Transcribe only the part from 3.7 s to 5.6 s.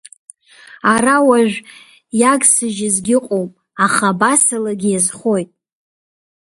аха абасалагьы иазхоит.